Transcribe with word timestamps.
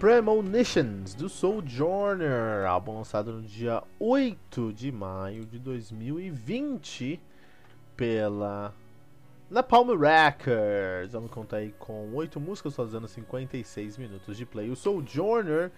Premonitions 0.00 1.12
do 1.12 1.28
Sojourner, 1.28 2.64
álbum 2.66 2.96
lançado 2.96 3.34
no 3.34 3.42
dia 3.42 3.82
8 3.98 4.72
de 4.72 4.90
maio 4.90 5.44
de 5.44 5.58
2020 5.58 7.20
pela 7.98 8.72
Napalm 9.50 9.90
Records. 9.90 11.12
Vamos 11.12 11.30
contar 11.30 11.58
aí 11.58 11.74
com 11.78 12.14
8 12.14 12.40
músicas, 12.40 12.74
fazendo 12.74 13.06
56 13.06 13.98
minutos 13.98 14.38
de 14.38 14.46
play. 14.46 14.70
O 14.70 14.74
Sojourner, 14.74 15.70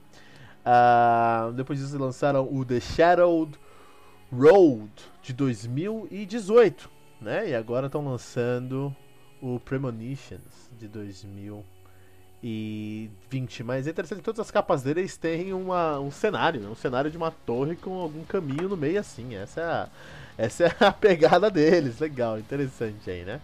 Uh, 0.65 1.53
depois 1.53 1.79
disso 1.79 1.97
lançaram 1.97 2.47
o 2.51 2.65
The 2.65 2.79
Shadowed 2.79 3.59
Road 4.31 4.91
de 5.21 5.33
2018, 5.33 6.89
né? 7.21 7.49
E 7.49 7.55
agora 7.55 7.85
estão 7.87 8.03
lançando 8.03 8.95
o 9.41 9.59
Premonitions 9.59 10.71
de 10.77 10.87
2018 10.87 11.80
e 12.43 13.09
20. 13.29 13.63
Mas 13.63 13.87
é 13.87 13.91
interessante 13.91 14.21
todas 14.21 14.39
as 14.39 14.51
capas 14.51 14.83
deles 14.83 15.17
têm 15.17 15.53
uma, 15.53 15.99
um 15.99 16.11
cenário, 16.11 16.59
né? 16.59 16.69
um 16.69 16.75
cenário 16.75 17.11
de 17.11 17.17
uma 17.17 17.31
torre 17.31 17.75
com 17.75 17.99
algum 17.99 18.23
caminho 18.23 18.69
no 18.69 18.77
meio 18.77 18.99
assim. 18.99 19.35
Essa 19.35 19.61
é 19.61 19.63
a, 19.63 19.87
essa 20.37 20.63
é 20.65 20.75
a 20.79 20.91
pegada 20.93 21.49
deles. 21.49 21.99
Legal, 21.99 22.39
interessante 22.39 23.09
aí, 23.09 23.23
né? 23.23 23.39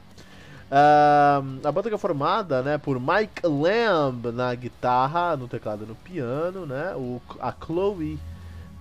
Uh, 0.69 1.65
a 1.65 1.71
banda 1.71 1.87
que 1.87 1.95
é 1.95 1.97
formada 1.97 2.61
né, 2.61 2.77
por 2.77 2.99
Mike 2.99 3.47
Lamb 3.47 4.33
na 4.33 4.53
guitarra, 4.53 5.37
no 5.37 5.47
teclado 5.47 5.85
e 5.85 5.87
no 5.87 5.95
piano, 5.95 6.65
né? 6.65 6.93
O, 6.95 7.21
a 7.39 7.53
Chloe 7.53 8.19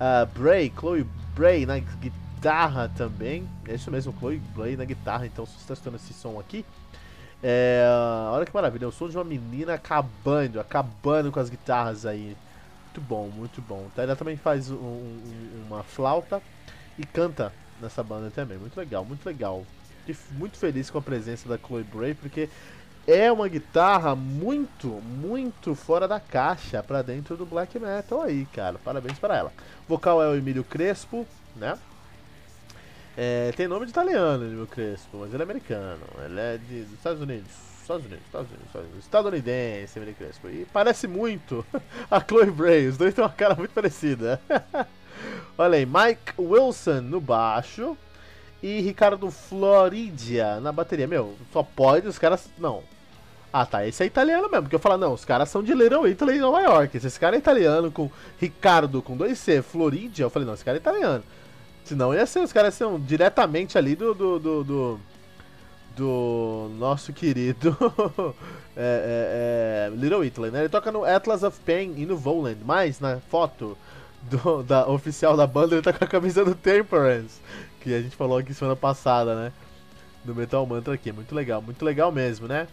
uh, 0.00 0.26
Bray, 0.36 0.72
Chloe 0.76 1.06
Bray 1.34 1.64
na 1.64 1.78
guitarra 1.78 2.90
também. 2.96 3.48
É 3.68 3.74
isso 3.74 3.90
mesmo, 3.90 4.12
Chloe 4.18 4.42
Bray 4.54 4.76
na 4.76 4.84
guitarra. 4.84 5.26
Então, 5.26 5.46
se 5.46 5.52
você 5.60 5.74
está 5.74 5.90
esse 5.94 6.12
som 6.12 6.40
aqui, 6.40 6.64
é, 7.42 7.84
olha 8.30 8.46
que 8.46 8.54
maravilha, 8.54 8.88
o 8.88 8.92
som 8.92 9.08
de 9.08 9.16
uma 9.16 9.24
menina 9.24 9.74
acabando, 9.74 10.58
acabando 10.58 11.30
com 11.30 11.40
as 11.40 11.50
guitarras 11.50 12.06
aí. 12.06 12.36
Muito 12.84 13.00
bom, 13.00 13.28
muito 13.28 13.60
bom. 13.60 13.86
Ela 13.96 14.16
também 14.16 14.36
faz 14.36 14.70
um, 14.70 14.74
um, 14.74 15.64
uma 15.66 15.82
flauta 15.82 16.40
e 16.98 17.04
canta 17.04 17.52
nessa 17.80 18.02
banda 18.02 18.30
também. 18.30 18.56
Muito 18.56 18.76
legal, 18.76 19.04
muito 19.04 19.26
legal. 19.26 19.64
muito 20.32 20.56
feliz 20.56 20.88
com 20.88 20.98
a 20.98 21.02
presença 21.02 21.48
da 21.48 21.58
Chloe 21.58 21.84
Bray, 21.84 22.14
porque 22.14 22.48
é 23.06 23.30
uma 23.30 23.48
guitarra 23.48 24.16
muito, 24.16 24.88
muito 24.88 25.74
fora 25.74 26.08
da 26.08 26.18
caixa 26.18 26.82
para 26.82 27.02
dentro 27.02 27.36
do 27.36 27.46
black 27.46 27.78
metal 27.78 28.22
aí, 28.22 28.46
cara. 28.46 28.78
Parabéns 28.82 29.18
para 29.18 29.36
ela. 29.36 29.52
O 29.86 29.90
vocal 29.90 30.22
é 30.22 30.28
o 30.28 30.34
Emílio 30.34 30.64
Crespo, 30.64 31.26
né? 31.54 31.78
É, 33.16 33.50
tem 33.56 33.66
nome 33.66 33.86
de 33.86 33.92
italiano, 33.92 34.44
meu 34.44 34.66
Crespo, 34.66 35.18
mas 35.18 35.32
ele 35.32 35.42
é 35.42 35.44
americano. 35.44 36.02
Ele 36.24 36.38
é 36.38 36.58
de, 36.58 36.82
dos 36.82 36.92
Estados 36.92 37.22
Unidos. 37.22 37.50
Estados 37.80 38.04
Unidos, 38.04 38.26
Estados 38.26 38.48
Unidos, 38.50 38.66
Estados 38.66 38.88
Unidos. 38.88 39.04
Estadunidense, 39.04 39.98
Emily 39.98 40.14
Crespo. 40.14 40.48
E 40.48 40.66
parece 40.72 41.06
muito 41.06 41.64
a 42.10 42.20
Chloe 42.20 42.50
Bray. 42.50 42.88
Os 42.88 42.98
dois 42.98 43.14
têm 43.14 43.24
uma 43.24 43.30
cara 43.30 43.54
muito 43.54 43.70
parecida. 43.70 44.40
Olha 45.56 45.78
aí, 45.78 45.86
Mike 45.86 46.34
Wilson 46.38 47.00
no 47.00 47.20
baixo 47.20 47.96
e 48.62 48.80
Ricardo 48.80 49.30
Floridia 49.30 50.60
na 50.60 50.72
bateria. 50.72 51.06
Meu, 51.06 51.36
só 51.52 51.62
pode 51.62 52.08
os 52.08 52.18
caras. 52.18 52.50
Não. 52.58 52.82
Ah 53.52 53.64
tá, 53.64 53.86
esse 53.86 54.02
é 54.02 54.06
italiano 54.06 54.50
mesmo. 54.50 54.64
Porque 54.64 54.76
eu 54.76 54.80
falo, 54.80 54.98
não, 54.98 55.14
os 55.14 55.24
caras 55.24 55.48
são 55.48 55.62
de 55.62 55.72
Little 55.72 56.06
Italy 56.06 56.38
Nova 56.38 56.60
York. 56.60 57.00
Se 57.00 57.06
esse 57.06 57.18
cara 57.18 57.36
é 57.36 57.38
italiano 57.38 57.90
com 57.90 58.10
Ricardo 58.38 59.00
com 59.00 59.16
dois 59.16 59.38
C, 59.38 59.62
Floridia, 59.62 60.24
eu 60.24 60.30
falei, 60.30 60.46
não, 60.46 60.54
esse 60.54 60.64
cara 60.64 60.76
é 60.76 60.80
italiano. 60.80 61.22
Senão 61.86 62.12
ia 62.12 62.26
ser, 62.26 62.40
os 62.40 62.52
caras 62.52 62.74
são 62.74 62.98
diretamente 62.98 63.78
ali 63.78 63.94
do. 63.94 64.12
do, 64.12 64.38
do, 64.40 64.64
do, 64.64 65.00
do 65.96 66.70
nosso 66.78 67.10
querido 67.10 67.74
é, 68.76 69.88
é, 69.88 69.90
é, 69.90 69.96
Little 69.96 70.22
Italy, 70.24 70.50
né? 70.50 70.60
Ele 70.60 70.68
toca 70.68 70.92
no 70.92 71.04
Atlas 71.04 71.42
of 71.42 71.58
Pain 71.60 71.94
e 71.96 72.04
no 72.04 72.16
Voland, 72.16 72.58
mas 72.62 73.00
na 73.00 73.18
foto 73.18 73.78
do, 74.22 74.62
da 74.62 74.86
oficial 74.88 75.36
da 75.36 75.46
banda 75.46 75.74
ele 75.74 75.82
tá 75.82 75.92
com 75.92 76.04
a 76.04 76.08
camisa 76.08 76.44
do 76.44 76.54
Temperance, 76.54 77.40
que 77.80 77.94
a 77.94 78.02
gente 78.02 78.14
falou 78.14 78.36
aqui 78.36 78.52
semana 78.52 78.76
passada, 78.76 79.34
né? 79.36 79.52
Do 80.24 80.34
Metal 80.34 80.66
Mantra 80.66 80.92
aqui, 80.92 81.12
muito 81.12 81.34
legal, 81.34 81.62
muito 81.62 81.82
legal 81.84 82.10
mesmo, 82.12 82.48
né? 82.48 82.66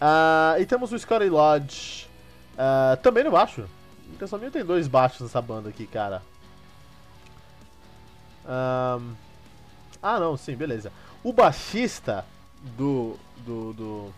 Uh, 0.00 0.60
e 0.60 0.66
temos 0.66 0.90
o 0.90 0.98
Scotty 0.98 1.28
Lodge 1.28 2.08
uh, 2.54 2.96
também 3.02 3.22
no 3.22 3.30
baixo. 3.30 3.66
Então, 4.10 4.38
minha 4.38 4.50
tem 4.50 4.64
dois 4.64 4.88
baixos 4.88 5.20
nessa 5.20 5.40
banda 5.42 5.68
aqui, 5.68 5.86
cara. 5.86 6.22
Um... 8.48 9.14
Ah, 10.02 10.18
não, 10.18 10.36
sim, 10.36 10.56
beleza. 10.56 10.90
O 11.22 11.32
baixista 11.32 12.24
do, 12.76 13.16
do, 13.44 13.72
do, 13.72 14.14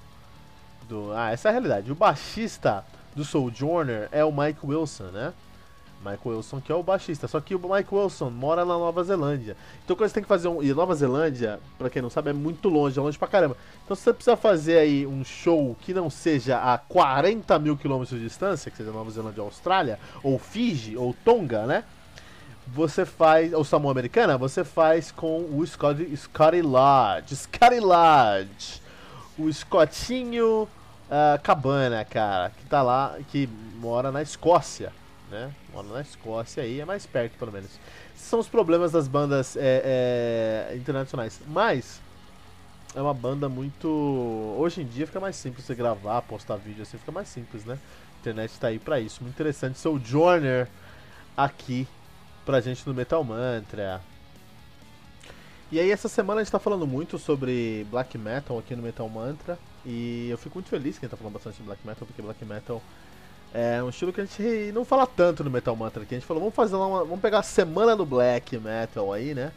do. 0.88 1.12
Ah, 1.12 1.30
essa 1.30 1.48
é 1.48 1.50
a 1.50 1.52
realidade. 1.52 1.90
O 1.90 1.94
baixista 1.94 2.84
do 3.14 3.24
Sojourner 3.24 4.08
é 4.12 4.24
o 4.24 4.32
Mike 4.32 4.64
Wilson, 4.64 5.04
né? 5.04 5.32
Mike 6.04 6.26
Wilson, 6.26 6.60
que 6.60 6.72
é 6.72 6.74
o 6.74 6.82
baixista. 6.82 7.28
Só 7.28 7.40
que 7.40 7.54
o 7.54 7.58
Mike 7.58 7.94
Wilson 7.94 8.30
mora 8.30 8.64
na 8.64 8.74
Nova 8.74 9.04
Zelândia. 9.04 9.56
Então, 9.84 9.94
quando 9.94 10.08
você 10.08 10.14
tem 10.14 10.22
que 10.22 10.28
fazer 10.28 10.48
um. 10.48 10.62
E 10.62 10.72
Nova 10.72 10.94
Zelândia, 10.94 11.60
pra 11.78 11.90
quem 11.90 12.00
não 12.00 12.08
sabe, 12.08 12.30
é 12.30 12.32
muito 12.32 12.68
longe, 12.68 12.98
é 12.98 13.02
longe 13.02 13.18
pra 13.18 13.28
caramba. 13.28 13.56
Então, 13.84 13.94
se 13.94 14.02
você 14.02 14.12
precisa 14.12 14.36
fazer 14.36 14.78
aí 14.78 15.06
um 15.06 15.22
show 15.24 15.76
que 15.80 15.92
não 15.92 16.08
seja 16.08 16.58
a 16.58 16.78
40 16.78 17.58
mil 17.58 17.76
quilômetros 17.76 18.18
de 18.18 18.24
distância, 18.24 18.70
que 18.70 18.76
seja 18.76 18.90
Nova 18.90 19.10
Zelândia 19.10 19.42
ou 19.42 19.48
Austrália, 19.48 19.98
ou 20.22 20.38
Fiji, 20.38 20.96
ou 20.96 21.14
Tonga, 21.24 21.66
né? 21.66 21.84
Você 22.66 23.04
faz, 23.04 23.52
ou 23.52 23.64
Samoa 23.64 23.92
Americana, 23.92 24.38
você 24.38 24.64
faz 24.64 25.10
com 25.10 25.40
o 25.52 25.66
Scotty, 25.66 26.16
Scotty 26.16 26.62
Lodge. 26.62 27.36
Scotty 27.36 27.80
Lodge. 27.80 28.82
O 29.38 29.52
Scottinho 29.52 30.62
uh, 30.64 31.40
Cabana, 31.42 32.04
cara, 32.04 32.50
que 32.50 32.64
tá 32.66 32.82
lá, 32.82 33.16
que 33.28 33.48
mora 33.76 34.12
na 34.12 34.22
Escócia, 34.22 34.92
né? 35.30 35.50
Mora 35.72 35.88
na 35.88 36.00
Escócia 36.00 36.62
aí, 36.62 36.80
é 36.80 36.84
mais 36.84 37.06
perto 37.06 37.38
pelo 37.38 37.50
menos. 37.50 37.70
Esses 38.14 38.28
são 38.28 38.38
os 38.38 38.48
problemas 38.48 38.92
das 38.92 39.08
bandas 39.08 39.56
é, 39.56 40.68
é, 40.72 40.76
internacionais. 40.76 41.40
Mas 41.48 42.00
é 42.94 43.00
uma 43.00 43.14
banda 43.14 43.48
muito. 43.48 43.88
Hoje 44.58 44.82
em 44.82 44.86
dia 44.86 45.06
fica 45.06 45.20
mais 45.20 45.36
simples 45.36 45.64
você 45.64 45.74
gravar, 45.74 46.22
postar 46.22 46.56
vídeo 46.56 46.82
assim, 46.82 46.98
fica 46.98 47.12
mais 47.12 47.28
simples, 47.28 47.64
né? 47.64 47.78
A 48.16 48.20
internet 48.20 48.60
tá 48.60 48.68
aí 48.68 48.78
pra 48.78 49.00
isso. 49.00 49.22
Muito 49.22 49.34
interessante. 49.34 49.78
Joiner 50.04 50.68
aqui 51.36 51.88
pra 52.44 52.60
gente 52.60 52.86
no 52.86 52.94
Metal 52.94 53.22
Mantra. 53.22 54.00
E 55.72 55.78
aí 55.78 55.90
essa 55.90 56.08
semana 56.08 56.40
a 56.40 56.44
gente 56.44 56.50
tá 56.50 56.58
falando 56.58 56.86
muito 56.86 57.18
sobre 57.18 57.86
Black 57.90 58.18
Metal 58.18 58.58
aqui 58.58 58.74
no 58.74 58.82
Metal 58.82 59.08
Mantra. 59.08 59.58
E 59.86 60.28
eu 60.28 60.36
fico 60.36 60.56
muito 60.56 60.68
feliz 60.68 60.98
que 60.98 61.04
a 61.04 61.08
gente 61.08 61.12
tá 61.12 61.16
falando 61.16 61.34
bastante 61.34 61.58
de 61.58 61.62
Black 61.62 61.86
Metal, 61.86 62.06
porque 62.06 62.20
Black 62.20 62.44
Metal 62.44 62.82
é 63.54 63.82
um 63.82 63.88
estilo 63.88 64.12
que 64.12 64.20
a 64.20 64.24
gente 64.24 64.72
não 64.72 64.84
fala 64.84 65.06
tanto 65.06 65.44
no 65.44 65.50
Metal 65.50 65.74
Mantra 65.76 66.02
aqui. 66.02 66.14
A 66.14 66.18
gente 66.18 66.26
falou, 66.26 66.42
vamos 66.42 66.54
fazer 66.54 66.74
uma, 66.74 67.04
vamos 67.04 67.20
pegar 67.20 67.38
a 67.38 67.42
semana 67.42 67.94
do 67.94 68.04
Black 68.04 68.58
Metal 68.58 69.12
aí, 69.12 69.34
né? 69.34 69.52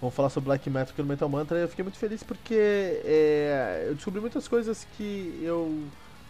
Vamos 0.00 0.14
falar 0.14 0.30
sobre 0.30 0.46
Black 0.46 0.70
Metal 0.70 0.92
aqui 0.92 1.02
no 1.02 1.08
Metal 1.08 1.28
Mantra. 1.28 1.58
E 1.58 1.62
eu 1.62 1.68
fiquei 1.68 1.82
muito 1.82 1.98
feliz 1.98 2.22
porque 2.22 2.54
é, 3.04 3.86
eu 3.88 3.94
descobri 3.94 4.20
muitas 4.20 4.46
coisas 4.46 4.86
que 4.96 5.40
eu 5.42 5.88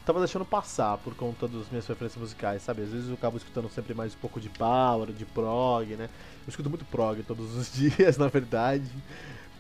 tava 0.09 0.21
deixando 0.21 0.45
passar 0.47 0.97
por 0.97 1.15
conta 1.15 1.47
das 1.47 1.69
minhas 1.69 1.85
preferências 1.85 2.19
musicais, 2.19 2.63
sabe? 2.63 2.81
Às 2.81 2.89
vezes 2.89 3.09
eu 3.09 3.15
acabo 3.15 3.37
escutando 3.37 3.69
sempre 3.69 3.93
mais 3.93 4.15
um 4.15 4.17
pouco 4.17 4.41
de 4.41 4.49
power, 4.49 5.13
de 5.13 5.27
prog, 5.27 5.87
né? 5.97 6.09
Eu 6.47 6.49
escuto 6.49 6.71
muito 6.71 6.87
prog 6.87 7.23
todos 7.25 7.55
os 7.55 7.71
dias, 7.77 8.17
na 8.17 8.27
verdade. 8.27 8.91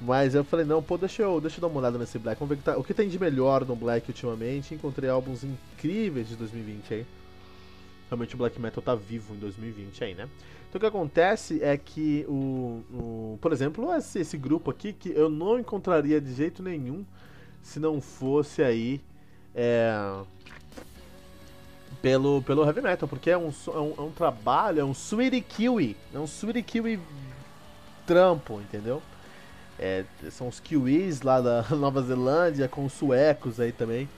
Mas 0.01 0.35
eu 0.35 0.43
falei, 0.43 0.65
não, 0.65 0.83
pô, 0.83 0.97
deixa 0.97 1.23
eu, 1.23 1.39
deixa 1.39 1.59
eu 1.59 1.61
dar 1.61 1.67
uma 1.67 1.79
olhada 1.81 1.99
nesse 1.99 2.19
Black. 2.19 2.41
Vamos 2.41 2.49
ver 2.49 2.55
o 2.55 2.59
que, 2.59 2.65
tá, 2.65 2.79
o 2.79 2.85
que 2.85 2.95
tem 2.95 3.11
de 3.11 3.19
melhor 3.19 3.67
no 3.67 3.77
Black 3.77 4.09
ultimamente. 4.09 4.75
Encontrei 4.75 5.11
álbuns 5.11 5.45
incríveis 5.45 6.29
de 6.29 6.37
2020 6.37 6.95
aí. 6.95 7.07
realmente 8.09 8.35
o 8.35 8.39
black 8.39 8.59
metal 8.59 8.83
tá 8.83 8.95
vivo 8.95 9.35
em 9.35 9.39
2020 9.39 10.03
aí, 10.03 10.15
né? 10.15 10.31
Então 10.71 10.79
o 10.79 10.81
que 10.81 10.87
acontece 10.87 11.63
é 11.63 11.77
que 11.77 12.25
o, 12.27 12.83
o 12.91 13.39
por 13.43 13.53
exemplo, 13.53 13.95
esse, 13.95 14.21
esse, 14.21 14.39
grupo 14.39 14.71
aqui 14.71 14.95
que 14.95 15.11
eu 15.11 15.29
não 15.29 15.59
encontraria 15.59 16.19
de 16.23 16.33
jeito 16.33 16.63
nenhum 16.63 17.05
se 17.63 17.79
não 17.79 18.01
fosse 18.01 18.63
aí 18.63 19.03
é, 19.61 19.93
pelo, 22.01 22.41
pelo 22.43 22.65
heavy 22.65 22.81
metal, 22.81 23.09
porque 23.09 23.29
é 23.29 23.37
um, 23.37 23.49
é 23.49 23.79
um, 23.79 23.95
é 23.99 24.01
um 24.03 24.11
trabalho, 24.13 24.81
é 24.81 24.85
um 24.85 24.95
sweetie 24.95 25.41
kiwi, 25.41 25.97
é 26.15 26.19
um 26.19 26.29
sweetie 26.29 26.63
kiwi 26.63 27.01
trampo, 28.07 28.61
entendeu? 28.61 29.03
É, 29.77 30.05
são 30.31 30.47
os 30.47 30.61
kiwis 30.61 31.23
lá 31.23 31.41
da 31.41 31.65
Nova 31.75 32.03
Zelândia 32.03 32.69
com 32.69 32.85
os 32.85 32.93
suecos 32.93 33.59
aí 33.59 33.73
também. 33.73 34.09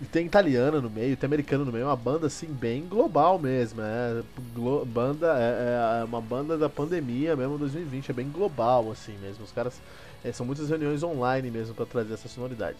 E 0.00 0.04
tem 0.04 0.26
italiana 0.26 0.80
no 0.80 0.88
meio, 0.88 1.16
tem 1.16 1.26
americano 1.26 1.64
no 1.64 1.72
meio, 1.72 1.82
é 1.82 1.86
uma 1.86 1.96
banda 1.96 2.28
assim 2.28 2.46
bem 2.46 2.86
global 2.86 3.36
mesmo, 3.36 3.80
é 3.82 4.22
glo 4.54 4.84
banda 4.84 5.34
é, 5.36 6.02
é, 6.02 6.04
uma 6.04 6.20
banda 6.20 6.56
da 6.56 6.68
pandemia 6.68 7.34
mesmo 7.34 7.58
2020, 7.58 8.10
é 8.10 8.14
bem 8.14 8.28
global 8.28 8.92
assim 8.92 9.18
mesmo. 9.18 9.42
Os 9.42 9.50
caras 9.50 9.80
é, 10.22 10.30
são 10.30 10.46
muitas 10.46 10.68
reuniões 10.68 11.02
online 11.02 11.50
mesmo 11.50 11.74
para 11.74 11.84
trazer 11.84 12.14
essa 12.14 12.28
sonoridade. 12.28 12.78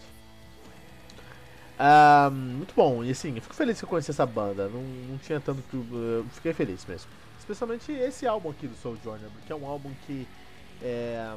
Ah, 1.79 2.29
muito 2.31 2.73
bom, 2.75 3.03
e 3.05 3.11
assim, 3.11 3.33
eu 3.35 3.41
fico 3.41 3.55
feliz 3.55 3.79
que 3.79 3.85
eu 3.85 3.89
conheci 3.89 4.11
essa 4.11 4.25
banda, 4.25 4.67
não, 4.67 4.81
não 4.81 5.17
tinha 5.17 5.39
tanto. 5.39 5.63
Eu 5.73 6.25
fiquei 6.33 6.53
feliz 6.53 6.85
mesmo. 6.85 7.09
Especialmente 7.39 7.91
esse 7.91 8.27
álbum 8.27 8.49
aqui 8.49 8.67
do 8.67 8.75
Soul 8.75 8.97
Journey, 9.01 9.25
que 9.47 9.53
é 9.53 9.55
um 9.55 9.65
álbum 9.65 9.91
que. 10.05 10.27
É, 10.81 11.33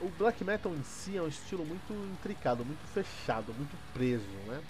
o 0.00 0.08
black 0.18 0.42
metal 0.44 0.72
em 0.72 0.82
si 0.82 1.16
é 1.16 1.22
um 1.22 1.28
estilo 1.28 1.64
muito 1.66 1.92
intricado, 2.12 2.64
muito 2.64 2.80
fechado, 2.92 3.52
muito 3.52 3.76
preso, 3.92 4.24
né? 4.46 4.62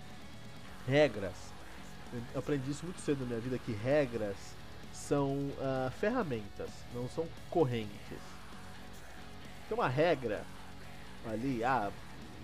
regras. 0.87 1.53
Eu 2.35 2.41
aprendi 2.41 2.71
isso 2.71 2.85
muito 2.85 3.01
cedo 3.01 3.21
na 3.21 3.27
minha 3.27 3.41
vida 3.41 3.59
que 3.59 3.73
regras 3.73 4.37
são 4.93 5.33
uh, 5.33 5.91
ferramentas, 6.01 6.71
não 6.93 7.09
são 7.09 7.27
correntes. 7.49 8.19
Tem 9.69 9.79
uma 9.79 9.89
regra 9.89 10.43
ali, 11.31 11.63
ah, 11.63 11.91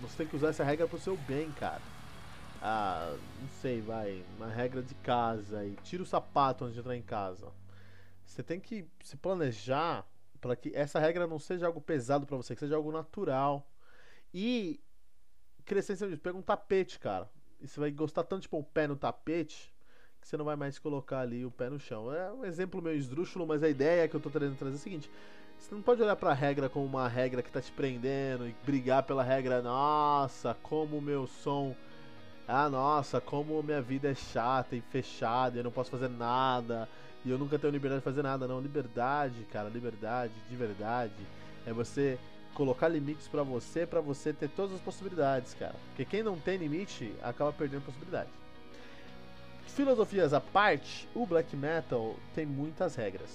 você 0.01 0.17
tem 0.17 0.27
que 0.27 0.35
usar 0.37 0.49
essa 0.49 0.63
regra 0.63 0.87
pro 0.87 0.99
seu 0.99 1.17
bem, 1.27 1.51
cara. 1.59 1.81
Ah, 2.67 3.15
não 3.41 3.49
sei, 3.61 3.81
vai, 3.81 4.23
uma 4.35 4.47
regra 4.47 4.81
de 4.81 4.93
casa 4.95 5.65
e 5.65 5.75
tira 5.83 6.03
o 6.03 6.05
sapato 6.05 6.65
antes 6.65 6.75
de 6.75 6.81
entrar 6.81 6.95
em 6.95 7.01
casa. 7.01 7.51
Você 8.25 8.43
tem 8.43 8.59
que 8.59 8.85
se 9.03 9.15
planejar 9.15 10.05
para 10.41 10.55
que 10.55 10.71
essa 10.75 10.99
regra 10.99 11.25
não 11.25 11.39
seja 11.39 11.65
algo 11.65 11.79
pesado 11.81 12.25
para 12.25 12.37
você, 12.37 12.53
que 12.53 12.59
seja 12.59 12.75
algo 12.75 12.91
natural. 12.91 13.65
E 14.33 14.81
crescer 15.65 15.93
em 15.93 15.95
cima 15.95 16.09
disso, 16.09 16.21
pega 16.21 16.37
um 16.37 16.41
tapete, 16.41 16.99
cara 16.99 17.29
e 17.59 17.67
você 17.67 17.79
vai 17.79 17.91
gostar 17.91 18.23
tanto 18.23 18.43
de 18.43 18.49
pôr 18.49 18.59
o 18.59 18.63
pé 18.63 18.87
no 18.87 18.95
tapete 18.95 19.73
que 20.21 20.27
você 20.27 20.37
não 20.37 20.45
vai 20.45 20.55
mais 20.55 20.79
colocar 20.79 21.19
ali 21.19 21.45
o 21.45 21.51
pé 21.51 21.69
no 21.69 21.79
chão. 21.79 22.13
É 22.13 22.31
um 22.31 22.43
exemplo 22.43 22.81
meio 22.81 22.97
esdrúxulo, 22.97 23.45
mas 23.45 23.63
a 23.63 23.69
ideia 23.69 24.07
que 24.07 24.15
eu 24.15 24.19
tô 24.19 24.29
querendo 24.29 24.57
trazer 24.57 24.75
é 24.75 24.79
a 24.79 24.81
seguinte: 24.81 25.11
você 25.57 25.73
não 25.73 25.81
pode 25.81 26.01
olhar 26.01 26.15
para 26.15 26.31
a 26.31 26.33
regra 26.33 26.69
como 26.69 26.85
uma 26.85 27.07
regra 27.07 27.41
que 27.41 27.51
tá 27.51 27.61
te 27.61 27.71
prendendo 27.71 28.47
e 28.47 28.55
brigar 28.65 29.03
pela 29.03 29.23
regra. 29.23 29.61
Nossa, 29.61 30.55
como 30.63 30.97
o 30.97 31.01
meu 31.01 31.27
som. 31.27 31.75
Ah, 32.47 32.69
nossa, 32.69 33.19
como 33.19 33.61
minha 33.61 33.81
vida 33.81 34.09
é 34.09 34.15
chata 34.15 34.75
e 34.75 34.79
fechada, 34.79 35.57
eu 35.57 35.63
não 35.65 35.71
posso 35.71 35.91
fazer 35.91 36.07
nada 36.07 36.87
e 37.25 37.29
eu 37.29 37.37
nunca 37.37 37.59
tenho 37.59 37.73
liberdade 37.73 37.99
de 37.99 38.05
fazer 38.05 38.23
nada. 38.23 38.47
Não, 38.47 38.61
liberdade, 38.61 39.45
cara, 39.51 39.67
liberdade 39.67 40.31
de 40.49 40.55
verdade 40.55 41.27
é 41.65 41.73
você 41.73 42.17
colocar 42.53 42.87
limites 42.87 43.27
para 43.27 43.43
você, 43.43 43.85
para 43.85 43.99
você 43.99 44.31
ter 44.31 44.49
todas 44.49 44.75
as 44.75 44.81
possibilidades, 44.81 45.53
cara. 45.53 45.75
Porque 45.89 46.05
quem 46.05 46.23
não 46.23 46.39
tem 46.39 46.57
limite 46.57 47.13
acaba 47.21 47.51
perdendo 47.51 47.83
possibilidade. 47.85 48.29
Filosofias 49.67 50.33
à 50.33 50.39
parte, 50.39 51.07
o 51.13 51.25
black 51.25 51.55
metal 51.55 52.15
tem 52.33 52.45
muitas 52.45 52.95
regras. 52.95 53.29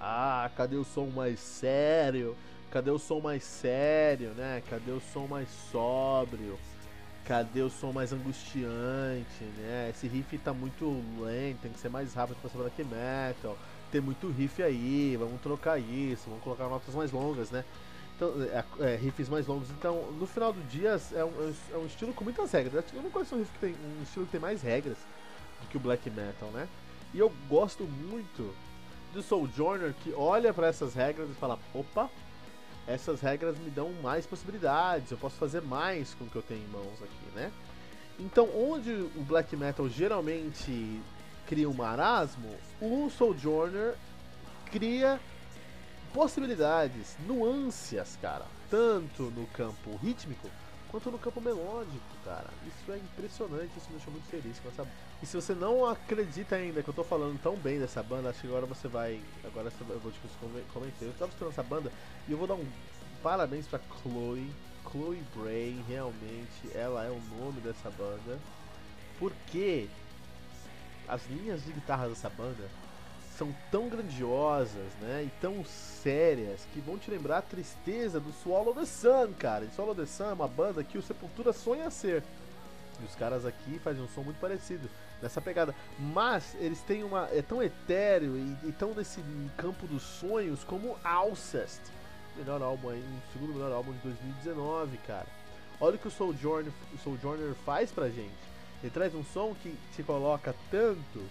Ah, 0.00 0.50
cadê 0.56 0.76
o 0.76 0.84
som 0.84 1.06
mais 1.06 1.38
sério? 1.38 2.34
Cadê 2.70 2.90
o 2.90 2.98
som 2.98 3.20
mais 3.20 3.44
sério, 3.44 4.30
né? 4.30 4.62
Cadê 4.68 4.90
o 4.90 5.00
som 5.00 5.26
mais 5.26 5.48
sóbrio? 5.70 6.58
Cadê 7.24 7.60
o 7.60 7.68
som 7.68 7.92
mais 7.92 8.12
angustiante, 8.12 9.44
né? 9.58 9.90
Esse 9.90 10.08
riff 10.08 10.38
tá 10.38 10.52
muito 10.52 10.86
lento, 11.20 11.60
tem 11.60 11.72
que 11.72 11.78
ser 11.78 11.90
mais 11.90 12.14
rápido 12.14 12.38
para 12.40 12.50
ser 12.50 12.58
black 12.58 12.84
metal. 12.84 13.56
Tem 13.92 14.00
muito 14.00 14.30
riff 14.30 14.62
aí, 14.62 15.16
vamos 15.18 15.40
trocar 15.40 15.78
isso, 15.78 16.24
vamos 16.28 16.42
colocar 16.42 16.68
notas 16.68 16.94
mais 16.94 17.12
longas, 17.12 17.50
né? 17.50 17.64
Então, 18.16 18.32
é, 18.42 18.64
é, 18.80 18.96
riffs 18.96 19.28
mais 19.28 19.46
longos. 19.46 19.70
Então, 19.70 20.10
no 20.18 20.26
final 20.26 20.52
do 20.52 20.60
dia, 20.68 21.00
é 21.14 21.24
um, 21.24 21.54
é 21.72 21.76
um 21.76 21.86
estilo 21.86 22.12
com 22.12 22.24
muitas 22.24 22.50
regras. 22.50 22.84
Eu 22.92 23.02
não 23.02 23.10
conheço 23.10 23.36
um 23.36 23.38
riff 23.38 23.52
que 23.52 23.58
tem 23.60 23.74
um 23.74 24.02
estilo 24.02 24.26
que 24.26 24.32
tem 24.32 24.40
mais 24.40 24.60
regras 24.60 24.96
do 25.60 25.68
que 25.68 25.76
o 25.76 25.80
black 25.80 26.10
metal, 26.10 26.48
né? 26.50 26.66
E 27.14 27.18
eu 27.18 27.32
gosto 27.48 27.84
muito 27.84 28.54
do 29.12 29.22
Souljourner 29.22 29.94
que 30.02 30.12
olha 30.14 30.52
para 30.52 30.66
essas 30.66 30.94
regras 30.94 31.30
e 31.30 31.34
fala: 31.34 31.58
opa, 31.72 32.10
essas 32.88 33.20
regras 33.20 33.58
me 33.58 33.70
dão 33.70 33.92
mais 34.02 34.26
possibilidades, 34.26 35.10
eu 35.10 35.18
posso 35.18 35.36
fazer 35.36 35.60
mais 35.60 36.14
com 36.14 36.24
o 36.24 36.30
que 36.30 36.36
eu 36.36 36.42
tenho 36.42 36.64
em 36.64 36.68
mãos 36.68 37.02
aqui, 37.02 37.36
né? 37.36 37.52
Então, 38.18 38.48
onde 38.56 38.90
o 38.90 39.22
black 39.22 39.54
metal 39.54 39.88
geralmente 39.88 41.00
cria 41.46 41.68
um 41.68 41.74
marasmo, 41.74 42.48
o 42.80 43.08
Souljourner 43.10 43.94
cria 44.72 45.20
possibilidades, 46.12 47.16
nuances, 47.26 48.18
cara. 48.20 48.46
Tanto 48.70 49.24
no 49.24 49.46
campo 49.48 49.96
rítmico 50.02 50.50
quanto 50.90 51.10
no 51.10 51.18
campo 51.18 51.40
melódico, 51.40 52.00
cara. 52.24 52.48
Isso 52.66 52.92
é 52.92 52.96
impressionante, 52.96 53.70
isso 53.76 53.86
me 53.88 53.96
deixou 53.96 54.12
muito 54.12 54.28
feliz 54.28 54.58
com 54.60 54.68
essa 54.68 54.86
E 55.22 55.26
se 55.26 55.36
você 55.36 55.54
não 55.54 55.84
acredita 55.86 56.56
ainda 56.56 56.82
que 56.82 56.88
eu 56.88 56.94
tô 56.94 57.04
falando 57.04 57.40
tão 57.40 57.56
bem 57.56 57.78
dessa 57.78 58.02
banda, 58.02 58.30
acho 58.30 58.40
que 58.40 58.46
agora 58.46 58.66
você 58.66 58.88
vai. 58.88 59.20
Agora 59.44 59.70
eu 59.88 60.00
vou 60.00 60.12
te 60.12 60.18
comentar. 60.72 61.02
Eu 61.02 61.12
tava 61.12 61.30
escutando 61.30 61.50
essa 61.50 61.62
banda 61.62 61.92
e 62.26 62.32
eu 62.32 62.38
vou 62.38 62.46
dar 62.46 62.54
um 62.54 62.66
parabéns 63.22 63.66
pra 63.66 63.80
Chloe. 64.02 64.50
Chloe 64.90 65.22
Bray, 65.36 65.84
realmente, 65.86 66.70
ela 66.74 67.04
é 67.04 67.10
o 67.10 67.20
nome 67.38 67.60
dessa 67.60 67.90
banda. 67.90 68.38
Porque 69.18 69.88
as 71.06 71.26
linhas 71.26 71.64
de 71.64 71.72
guitarra 71.72 72.08
dessa 72.08 72.30
banda 72.30 72.68
são 73.38 73.54
tão 73.70 73.88
grandiosas, 73.88 74.92
né? 75.00 75.22
E 75.24 75.30
tão 75.40 75.64
sérias 75.64 76.66
que 76.72 76.80
vão 76.80 76.98
te 76.98 77.08
lembrar 77.08 77.38
a 77.38 77.42
tristeza 77.42 78.18
do 78.18 78.32
Swallow 78.32 78.74
the 78.74 78.84
Sun, 78.84 79.32
cara. 79.38 79.64
E 79.64 79.70
Swallow 79.70 79.94
the 79.94 80.06
Sun 80.06 80.24
é 80.24 80.32
uma 80.32 80.48
banda 80.48 80.82
que 80.82 80.98
o 80.98 81.02
Sepultura 81.02 81.52
sonha 81.52 81.88
ser. 81.88 82.24
E 83.00 83.04
os 83.04 83.14
caras 83.14 83.46
aqui 83.46 83.78
fazem 83.78 84.02
um 84.02 84.08
som 84.08 84.22
muito 84.22 84.40
parecido 84.40 84.90
nessa 85.22 85.40
pegada. 85.40 85.72
Mas 86.00 86.56
eles 86.58 86.80
têm 86.82 87.04
uma. 87.04 87.28
é 87.30 87.40
tão 87.40 87.62
etéreo 87.62 88.36
e, 88.36 88.68
e 88.68 88.72
tão 88.72 88.92
nesse 88.92 89.22
campo 89.56 89.86
dos 89.86 90.02
sonhos 90.02 90.64
como 90.64 90.96
Alcest. 91.04 91.80
Melhor 92.36 92.60
álbum 92.60 92.90
aí, 92.90 93.00
o 93.00 93.32
segundo 93.32 93.52
melhor 93.52 93.70
álbum 93.70 93.92
de 93.92 93.98
2019, 93.98 94.98
cara. 95.06 95.26
Olha 95.80 95.94
o 95.94 95.98
que 95.98 96.08
o 96.08 96.10
Souljourner, 96.10 96.72
o 96.92 96.98
Souljourner 96.98 97.54
faz 97.64 97.92
pra 97.92 98.08
gente. 98.08 98.34
Ele 98.82 98.90
traz 98.90 99.14
um 99.14 99.24
som 99.24 99.54
que 99.62 99.76
te 99.94 100.02
coloca 100.02 100.54
tanto 100.72 101.24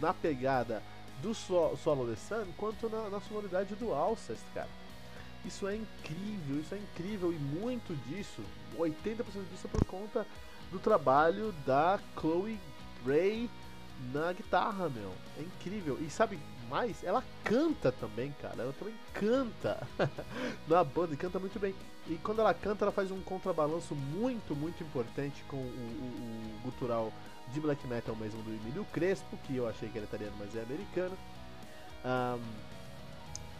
na 0.00 0.12
pegada 0.12 0.82
do 1.22 1.34
solo 1.34 2.06
The 2.06 2.16
Sun 2.16 2.52
quanto 2.56 2.88
na, 2.88 3.08
na 3.08 3.20
sonoridade 3.20 3.74
do 3.74 3.92
Alcest, 3.92 4.42
cara. 4.54 4.68
Isso 5.44 5.66
é 5.68 5.76
incrível, 5.76 6.60
isso 6.60 6.74
é 6.74 6.78
incrível 6.78 7.32
e 7.32 7.36
muito 7.36 7.94
disso, 8.08 8.42
80% 8.76 9.24
disso 9.50 9.66
é 9.66 9.68
por 9.68 9.84
conta 9.84 10.26
do 10.70 10.78
trabalho 10.78 11.52
da 11.64 11.98
Chloe 12.18 12.58
Ray 13.06 13.48
na 14.12 14.32
guitarra, 14.32 14.88
meu. 14.88 15.12
É 15.38 15.42
incrível. 15.42 15.98
E 16.00 16.10
sabe 16.10 16.38
mais? 16.68 17.02
Ela 17.02 17.24
canta 17.42 17.90
também, 17.90 18.32
cara. 18.40 18.62
Ela 18.62 18.72
também 18.78 18.94
canta 19.12 19.86
na 20.68 20.84
banda 20.84 21.14
e 21.14 21.16
canta 21.16 21.38
muito 21.38 21.58
bem. 21.58 21.74
E 22.06 22.16
quando 22.16 22.40
ela 22.40 22.54
canta, 22.54 22.84
ela 22.84 22.92
faz 22.92 23.10
um 23.10 23.20
contrabalanço 23.20 23.94
muito, 23.94 24.54
muito 24.54 24.82
importante 24.82 25.42
com 25.48 25.56
o, 25.56 25.60
o, 25.60 26.58
o 26.58 26.60
gutural 26.62 27.12
de 27.52 27.60
black 27.60 27.86
metal 27.86 28.14
mesmo 28.16 28.42
do 28.42 28.50
Emílio 28.50 28.84
Crespo, 28.92 29.36
que 29.44 29.56
eu 29.56 29.68
achei 29.68 29.88
que 29.88 29.98
era 29.98 30.06
italiano, 30.06 30.36
mas 30.38 30.54
é 30.54 30.62
americano. 30.62 31.16
Um, 32.04 32.40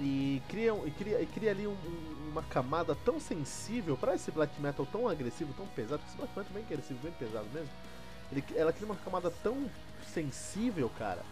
e 0.00 0.40
cria, 0.48 0.72
e 0.86 0.90
cria, 0.92 1.20
e 1.20 1.26
cria 1.26 1.50
ali 1.50 1.66
um, 1.66 1.72
um, 1.72 2.28
uma 2.30 2.42
camada 2.42 2.94
tão 3.04 3.18
sensível 3.18 3.96
para 3.96 4.14
esse 4.14 4.30
black 4.30 4.60
metal 4.60 4.86
tão 4.86 5.08
agressivo, 5.08 5.52
tão 5.54 5.66
pesado, 5.66 6.00
porque 6.00 6.10
esse 6.10 6.16
black 6.16 6.36
metal 6.36 6.50
é 6.50 6.54
bem 6.54 6.64
agressivo, 6.64 7.00
bem 7.02 7.12
pesado 7.12 7.46
mesmo. 7.52 7.70
Ele, 8.30 8.44
ela 8.54 8.72
cria 8.72 8.86
uma 8.86 8.96
camada 8.96 9.30
tão 9.42 9.68
sensível, 10.12 10.90
cara, 10.98 11.22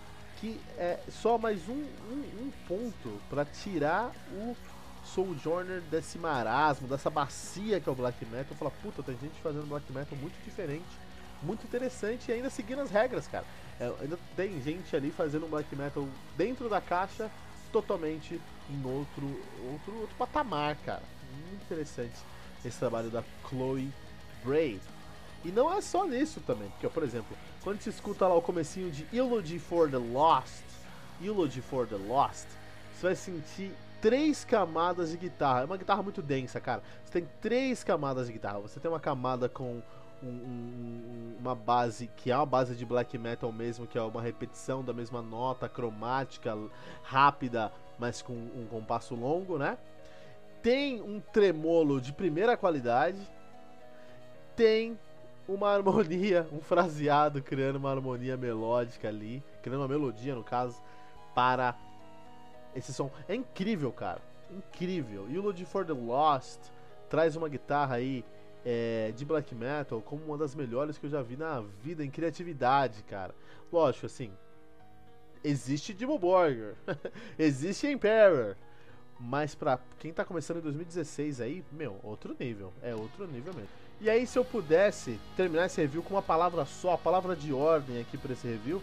que 0.41 0.61
é 0.77 0.99
só 1.09 1.39
mais 1.39 1.69
um, 1.69 1.85
um, 2.11 2.51
ponto 2.67 3.21
para 3.31 3.45
tirar 3.45 4.11
o 4.33 4.57
Souljourner 5.05 5.81
desse 5.83 6.19
marasmo, 6.19 6.89
dessa 6.89 7.09
bacia 7.09 7.79
que 7.79 7.89
é 7.89 7.93
o 7.93 7.95
black 7.95 8.25
metal. 8.27 8.57
Falar, 8.57 8.73
puta, 8.83 9.03
tem 9.03 9.17
gente 9.19 9.41
fazendo 9.41 9.69
black 9.69 9.93
metal 9.93 10.19
muito 10.19 10.43
diferente 10.45 11.06
muito 11.43 11.65
interessante 11.65 12.31
e 12.31 12.35
ainda 12.35 12.51
seguindo 12.51 12.81
as 12.81 12.91
regras, 12.91 13.27
cara. 13.27 13.45
É, 13.79 13.93
ainda 14.01 14.19
tem 14.35 14.61
gente 14.63 14.95
ali 14.97 15.11
fazendo 15.11 15.47
um 15.47 15.49
black 15.49 15.75
metal 15.77 16.07
dentro 16.37 16.69
da 16.69 16.81
caixa, 16.81 17.31
totalmente 17.73 18.41
em 18.71 18.85
outro, 18.85 19.27
outro, 19.71 20.01
outro 20.01 20.17
patamar, 20.17 20.77
cara. 20.85 21.03
Muito 21.49 21.63
interessante 21.65 22.17
esse 22.65 22.79
trabalho 22.79 23.11
da 23.11 23.23
Chloe 23.49 23.93
Bray. 24.45 24.81
E 25.45 25.49
não 25.49 25.73
é 25.73 25.81
só 25.81 26.07
nisso 26.07 26.41
também, 26.41 26.69
porque, 26.71 26.89
por 26.89 27.03
exemplo, 27.03 27.37
quando 27.63 27.81
você 27.81 27.91
escuta 27.91 28.27
lá 28.27 28.35
o 28.35 28.43
comecinho 28.43 28.91
de 28.91 29.07
Eulogy 29.13 29.59
for 29.59 29.91
the 29.91 29.99
Lost, 29.99 30.65
Eulogy 31.21 31.61
for 31.61 31.87
the 31.87 31.97
Lost, 31.97 32.47
você 32.95 33.07
vai 33.09 33.15
sentir 33.15 33.73
três 34.01 34.45
camadas 34.45 35.11
de 35.11 35.17
guitarra. 35.17 35.63
É 35.63 35.65
uma 35.65 35.77
guitarra 35.77 36.03
muito 36.03 36.23
densa, 36.23 36.61
cara. 36.61 36.83
Você 37.05 37.13
tem 37.21 37.29
três 37.41 37.85
camadas 37.85 38.27
de 38.27 38.33
guitarra. 38.33 38.61
Você 38.61 38.81
tem 38.81 38.91
uma 38.91 39.01
camada 39.01 39.49
com 39.49 39.83
um, 40.23 40.29
um, 40.29 41.37
uma 41.39 41.55
base 41.55 42.09
que 42.17 42.31
é 42.31 42.37
uma 42.37 42.47
base 42.47 42.75
de 42.75 42.85
black 42.85 43.17
metal 43.19 43.53
mesmo, 43.53 43.87
que 43.87 43.99
é 43.99 44.03
uma 44.03 44.23
repetição 44.23 44.83
da 44.83 44.93
mesma 44.93 45.23
nota 45.23 45.69
cromática, 45.69 46.57
rápida, 47.03 47.73
mas 47.99 48.23
com 48.23 48.33
um 48.33 48.67
compasso 48.71 49.15
longo, 49.15 49.59
né? 49.59 49.79
Tem 50.63 51.01
um 51.01 51.21
tremolo 51.21 52.01
de 52.01 52.13
primeira 52.13 52.57
qualidade. 52.57 53.21
Tem 54.57 54.99
uma 55.49 55.69
harmonia, 55.71 56.47
um 56.53 56.61
fraseado 56.61 57.43
criando 57.43 57.77
uma 57.77 57.91
harmonia 57.91 58.37
melódica 58.37 59.09
ali, 59.09 59.43
criando 59.63 59.81
uma 59.81 59.89
melodia 59.89 60.35
no 60.35 60.43
caso, 60.43 60.83
para 61.35 61.77
esse 62.75 62.93
som. 62.93 63.11
É 63.29 63.35
incrível, 63.35 63.93
cara. 63.93 64.21
Incrível. 64.51 65.29
Eulogy 65.31 65.65
for 65.65 65.85
the 65.85 65.93
Lost 65.93 66.61
traz 67.09 67.37
uma 67.37 67.49
guitarra 67.49 67.97
aí 67.97 68.25
é, 68.69 69.13
de 69.17 69.25
black 69.25 69.55
metal 69.55 70.03
como 70.03 70.25
uma 70.25 70.37
das 70.37 70.53
melhores 70.53 70.99
que 70.99 71.07
eu 71.07 71.11
já 71.11 71.23
vi 71.23 71.37
na 71.37 71.63
vida 71.85 72.05
em 72.05 72.11
criatividade, 72.11 73.01
cara. 73.05 73.33
Lógico, 73.73 74.07
assim, 74.07 74.33
existe 75.45 75.95
Dimmu 75.95 76.19
Borger, 76.19 76.75
existe 77.39 77.87
Emperor, 77.87 78.57
mas 79.21 79.55
pra 79.55 79.79
quem 80.01 80.13
tá 80.13 80.25
começando 80.25 80.59
em 80.59 80.63
2016 80.63 81.41
aí, 81.41 81.65
meu, 81.71 82.01
outro 82.03 82.35
nível, 82.39 82.73
é 82.83 82.93
outro 82.93 83.29
nível 83.29 83.55
mesmo. 83.55 83.69
E 84.01 84.11
aí, 84.11 84.27
se 84.27 84.39
eu 84.39 84.45
pudesse 84.45 85.19
terminar 85.37 85.67
esse 85.67 85.81
review 85.81 86.03
com 86.03 86.15
uma 86.15 86.23
palavra 86.23 86.67
só, 86.67 86.95
a 86.95 86.99
palavra 86.99 87.35
de 87.35 87.53
ordem 87.53 88.01
aqui 88.01 88.19
para 88.19 88.33
esse 88.33 88.47
review 88.47 88.83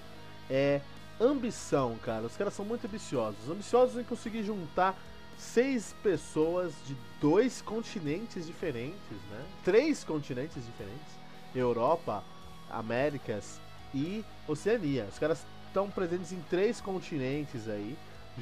é 0.50 0.82
ambição, 1.20 1.96
cara. 1.98 2.25
Os 2.25 2.36
caras 2.36 2.54
são 2.54 2.66
muito 2.66 2.88
ambiciosos. 2.88 3.48
Ambiciosos 3.48 4.00
em 4.00 4.04
conseguir 4.04 4.44
juntar 4.44 4.98
seis 5.44 5.94
pessoas 6.02 6.74
de 6.88 6.96
dois 7.20 7.62
continentes 7.62 8.46
diferentes, 8.48 9.18
né? 9.30 9.46
Três 9.64 10.04
continentes 10.04 10.66
diferentes: 10.66 11.08
Europa, 11.54 12.24
Américas 12.70 13.60
e 13.94 14.24
Oceania. 14.48 15.08
Os 15.12 15.20
caras 15.20 15.46
estão 15.68 15.90
presentes 15.90 16.32
em 16.32 16.40
três 16.50 16.80
continentes 16.80 17.68
aí, 17.68 17.96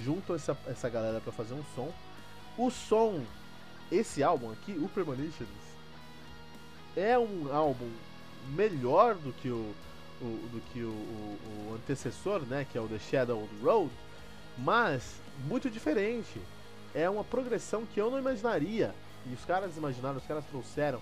juntam 0.04 0.36
essa, 0.36 0.58
essa 0.68 0.90
galera 0.90 1.20
para 1.20 1.32
fazer 1.32 1.54
um 1.54 1.64
som. 1.76 1.92
O 2.58 2.70
som, 2.70 3.24
esse 3.92 4.22
álbum 4.24 4.52
aqui, 4.52 4.74
o 4.74 4.88
Premonitions, 4.90 5.50
é 6.96 7.18
um 7.18 7.50
álbum 7.52 7.90
melhor 8.50 9.16
do 9.16 9.34
que 9.34 9.50
o, 9.50 9.74
o 10.22 10.50
do 10.52 10.62
que 10.72 10.82
o, 10.82 10.90
o, 10.90 11.70
o 11.70 11.76
antecessor, 11.76 12.42
né, 12.42 12.66
que 12.70 12.78
é 12.78 12.82
o 12.82 12.88
The 12.88 13.00
Shadow 13.00 13.48
Road, 13.62 13.92
mas 14.58 15.16
muito 15.48 15.70
diferente 15.70 16.40
é 16.94 17.10
uma 17.10 17.24
progressão 17.24 17.86
que 17.86 18.00
eu 18.00 18.10
não 18.10 18.20
imaginaria. 18.20 18.94
E 19.26 19.34
os 19.34 19.46
caras 19.46 19.78
imaginaram, 19.78 20.18
os 20.18 20.26
caras 20.26 20.46
trouxeram 20.46 21.00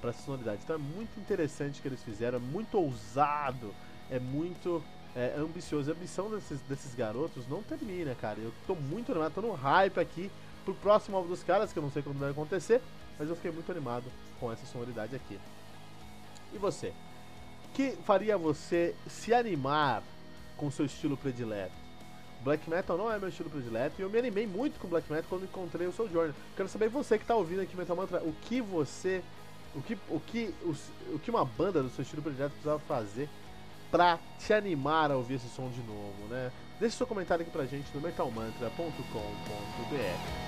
para 0.00 0.10
essa 0.10 0.22
sonoridade. 0.22 0.60
Então 0.62 0.76
é 0.76 0.78
muito 0.78 1.18
interessante 1.18 1.78
o 1.78 1.82
que 1.82 1.88
eles 1.88 2.02
fizeram, 2.02 2.38
é 2.38 2.40
muito 2.40 2.78
ousado, 2.78 3.74
é 4.10 4.18
muito 4.18 4.82
é, 5.14 5.34
ambicioso. 5.36 5.90
A 5.90 5.94
ambição 5.94 6.30
desses, 6.30 6.60
desses 6.62 6.94
garotos 6.94 7.48
não 7.48 7.62
termina, 7.62 8.14
cara. 8.14 8.38
Eu 8.38 8.52
tô 8.66 8.74
muito 8.74 9.10
animado, 9.10 9.34
tô 9.34 9.42
no 9.42 9.52
hype 9.52 9.98
aqui 9.98 10.30
pro 10.64 10.74
próximo 10.74 11.16
álbum 11.16 11.30
dos 11.30 11.42
caras, 11.42 11.72
que 11.72 11.78
eu 11.78 11.82
não 11.82 11.90
sei 11.90 12.02
quando 12.02 12.18
vai 12.18 12.30
acontecer, 12.30 12.80
mas 13.18 13.28
eu 13.28 13.34
fiquei 13.34 13.50
muito 13.50 13.70
animado 13.72 14.04
com 14.38 14.52
essa 14.52 14.66
sonoridade 14.66 15.16
aqui. 15.16 15.38
E 16.52 16.58
você? 16.58 16.92
Que 17.74 17.92
faria 18.04 18.38
você 18.38 18.94
se 19.06 19.34
animar 19.34 20.02
com 20.56 20.70
seu 20.70 20.86
estilo 20.86 21.16
predileto? 21.16 21.87
Black 22.42 22.68
Metal 22.68 22.96
não 22.96 23.10
é 23.10 23.18
meu 23.18 23.28
estilo 23.28 23.50
predileto 23.50 23.96
e 23.98 24.02
eu 24.02 24.10
me 24.10 24.18
animei 24.18 24.46
muito 24.46 24.78
com 24.78 24.88
Black 24.88 25.10
Metal 25.10 25.26
quando 25.28 25.44
encontrei 25.44 25.86
o 25.86 25.92
Sojourner. 25.92 26.34
Quero 26.56 26.68
saber 26.68 26.88
você 26.88 27.18
que 27.18 27.24
está 27.24 27.34
ouvindo 27.34 27.60
aqui 27.60 27.76
Metal 27.76 27.96
Mantra, 27.96 28.22
o 28.22 28.32
que 28.42 28.60
você, 28.60 29.22
o 29.74 29.82
que, 29.82 29.98
o 30.08 30.20
que, 30.20 30.54
o, 30.62 30.74
o 31.14 31.18
que 31.18 31.30
uma 31.30 31.44
banda 31.44 31.82
do 31.82 31.90
seu 31.90 32.02
estilo 32.02 32.22
predileto 32.22 32.52
precisava 32.52 32.78
fazer 32.80 33.28
para 33.90 34.18
te 34.38 34.52
animar 34.52 35.10
a 35.10 35.16
ouvir 35.16 35.34
esse 35.34 35.48
som 35.48 35.70
de 35.70 35.80
novo, 35.80 36.28
né? 36.28 36.52
Deixe 36.78 36.96
seu 36.96 37.06
comentário 37.06 37.42
aqui 37.42 37.50
pra 37.50 37.64
gente 37.64 37.88
no 37.94 38.00
metalmantra.com.br. 38.00 40.47